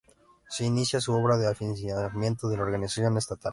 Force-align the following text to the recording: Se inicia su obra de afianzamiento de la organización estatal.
Se 0.49 0.65
inicia 0.65 0.99
su 0.99 1.13
obra 1.13 1.37
de 1.37 1.47
afianzamiento 1.47 2.49
de 2.49 2.57
la 2.57 2.63
organización 2.63 3.15
estatal. 3.19 3.49